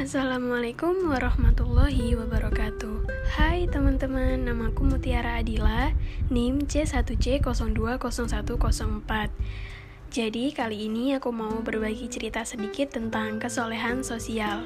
Assalamualaikum 0.00 1.12
warahmatullahi 1.12 2.16
wabarakatuh. 2.16 3.04
Hai 3.36 3.68
teman-teman, 3.68 4.48
namaku 4.48 4.88
Mutiara 4.88 5.44
Adila 5.44 5.92
NIM 6.32 6.64
C1C020104 6.64 9.12
Jadi 10.08 10.56
kali 10.56 10.88
ini 10.88 11.20
aku 11.20 11.36
mau 11.36 11.52
berbagi 11.60 12.08
cerita 12.08 12.48
sedikit 12.48 12.96
tentang 12.96 13.36
kesolehan 13.36 14.00
sosial. 14.00 14.64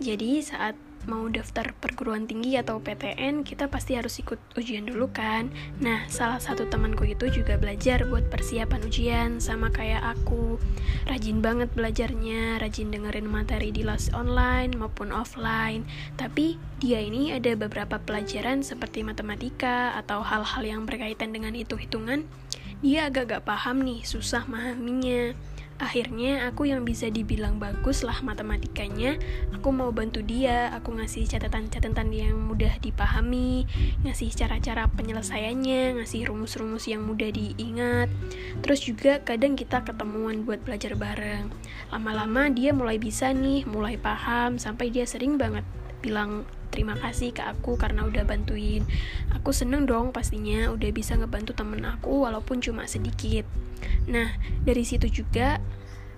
Jadi 0.00 0.40
saat 0.40 0.72
mau 1.06 1.26
daftar 1.30 1.74
perguruan 1.78 2.24
tinggi 2.26 2.54
atau 2.58 2.78
PTN, 2.78 3.42
kita 3.42 3.66
pasti 3.66 3.98
harus 3.98 4.18
ikut 4.18 4.38
ujian 4.54 4.86
dulu 4.86 5.10
kan. 5.10 5.50
Nah, 5.82 6.06
salah 6.06 6.38
satu 6.38 6.66
temanku 6.70 7.06
itu 7.06 7.30
juga 7.30 7.58
belajar 7.58 8.06
buat 8.06 8.26
persiapan 8.30 8.80
ujian, 8.86 9.30
sama 9.38 9.70
kayak 9.70 10.02
aku. 10.18 10.58
Rajin 11.06 11.42
banget 11.42 11.70
belajarnya, 11.74 12.62
rajin 12.62 12.94
dengerin 12.94 13.26
materi 13.26 13.74
di 13.74 13.82
les 13.82 14.10
online 14.14 14.74
maupun 14.78 15.10
offline. 15.10 15.86
Tapi 16.14 16.58
dia 16.82 17.02
ini 17.02 17.34
ada 17.34 17.54
beberapa 17.54 17.98
pelajaran 18.02 18.66
seperti 18.66 19.06
matematika 19.06 19.94
atau 19.98 20.22
hal-hal 20.22 20.62
yang 20.62 20.82
berkaitan 20.88 21.30
dengan 21.30 21.54
hitung-hitungan. 21.54 22.26
Dia 22.82 23.06
agak 23.06 23.30
gak 23.30 23.44
paham 23.46 23.86
nih, 23.86 24.02
susah 24.02 24.42
memahaminya. 24.50 25.51
Akhirnya 25.82 26.46
aku 26.46 26.70
yang 26.70 26.86
bisa 26.86 27.10
dibilang 27.10 27.58
bagus 27.58 28.06
lah 28.06 28.22
matematikanya, 28.22 29.18
aku 29.50 29.74
mau 29.74 29.90
bantu 29.90 30.22
dia, 30.22 30.70
aku 30.70 30.94
ngasih 30.94 31.26
catatan-catatan 31.26 32.14
yang 32.14 32.38
mudah 32.38 32.78
dipahami, 32.78 33.66
ngasih 34.06 34.30
cara-cara 34.30 34.86
penyelesaiannya, 34.94 35.98
ngasih 35.98 36.30
rumus-rumus 36.30 36.86
yang 36.86 37.02
mudah 37.02 37.34
diingat. 37.34 38.06
Terus 38.62 38.86
juga 38.86 39.26
kadang 39.26 39.58
kita 39.58 39.82
ketemuan 39.82 40.46
buat 40.46 40.62
belajar 40.62 40.94
bareng. 40.94 41.50
Lama-lama 41.90 42.46
dia 42.54 42.70
mulai 42.70 43.02
bisa 43.02 43.34
nih, 43.34 43.66
mulai 43.66 43.98
paham, 43.98 44.62
sampai 44.62 44.86
dia 44.94 45.02
sering 45.02 45.34
banget 45.34 45.66
bilang 45.98 46.46
terima 46.72 46.96
kasih 46.96 47.36
ke 47.36 47.44
aku 47.44 47.76
karena 47.76 48.08
udah 48.08 48.24
bantuin. 48.24 48.82
Aku 49.36 49.52
seneng 49.52 49.84
dong 49.84 50.10
pastinya 50.10 50.72
udah 50.72 50.90
bisa 50.90 51.14
ngebantu 51.20 51.52
temen 51.52 51.84
aku 51.84 52.24
walaupun 52.24 52.64
cuma 52.64 52.88
sedikit. 52.88 53.44
Nah, 54.08 54.32
dari 54.64 54.82
situ 54.82 55.06
juga 55.12 55.60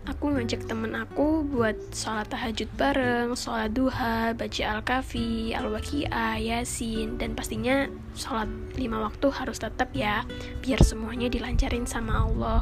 aku 0.04 0.36
ngajak 0.36 0.68
temen 0.68 0.92
aku 0.92 1.48
buat 1.48 1.76
sholat 1.96 2.28
tahajud 2.28 2.68
bareng, 2.76 3.32
sholat 3.34 3.72
duha, 3.72 4.36
baca 4.36 4.62
al-kafi, 4.76 5.56
al-waqi'ah, 5.56 6.36
yasin, 6.36 7.16
dan 7.16 7.32
pastinya 7.32 7.88
sholat 8.12 8.48
lima 8.76 9.00
waktu 9.00 9.32
harus 9.32 9.56
tetap 9.58 9.90
ya, 9.96 10.28
biar 10.60 10.80
semuanya 10.84 11.32
dilancarin 11.32 11.88
sama 11.88 12.28
Allah. 12.28 12.60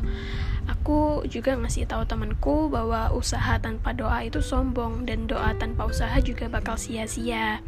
Aku 0.70 1.26
juga 1.26 1.58
ngasih 1.58 1.90
tahu 1.90 2.06
temanku 2.06 2.70
bahwa 2.70 3.10
usaha 3.10 3.58
tanpa 3.58 3.90
doa 3.90 4.22
itu 4.22 4.38
sombong 4.38 5.02
dan 5.02 5.26
doa 5.26 5.58
tanpa 5.58 5.90
usaha 5.90 6.14
juga 6.22 6.46
bakal 6.46 6.78
sia-sia. 6.78 7.58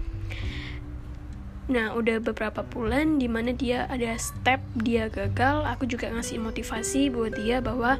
Nah, 1.65 1.97
udah 1.97 2.21
beberapa 2.21 2.61
bulan 2.61 3.17
di 3.17 3.25
mana 3.25 3.57
dia 3.57 3.89
ada 3.89 4.13
step 4.21 4.61
dia 4.77 5.09
gagal, 5.09 5.65
aku 5.65 5.89
juga 5.89 6.13
ngasih 6.13 6.37
motivasi 6.37 7.09
buat 7.09 7.33
dia 7.41 7.65
bahwa 7.65 7.97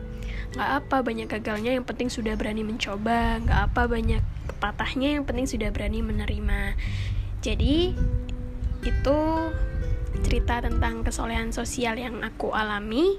nggak 0.53 0.71
apa 0.85 0.97
banyak 1.01 1.29
gagalnya, 1.33 1.73
yang 1.73 1.89
penting 1.89 2.13
sudah 2.13 2.37
berani 2.37 2.61
mencoba, 2.61 3.41
nggak 3.41 3.61
apa 3.73 3.83
banyak 3.89 4.21
patahnya, 4.61 5.17
yang 5.17 5.25
penting 5.25 5.49
sudah 5.49 5.73
berani 5.73 6.05
menerima. 6.05 6.77
Jadi 7.41 7.97
itu 8.85 9.21
cerita 10.29 10.61
tentang 10.61 11.01
kesolehan 11.01 11.49
sosial 11.49 11.97
yang 11.97 12.21
aku 12.21 12.53
alami. 12.53 13.17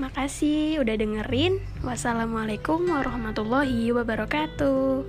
Makasih 0.00 0.80
udah 0.80 0.96
dengerin. 0.96 1.60
Wassalamualaikum 1.84 2.88
warahmatullahi 2.88 3.92
wabarakatuh. 3.92 5.04